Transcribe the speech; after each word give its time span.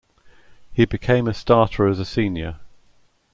He 0.73 0.85
became 0.85 1.27
a 1.27 1.33
starter 1.35 1.85
as 1.85 1.99
a 1.99 2.05
senior. 2.05 2.59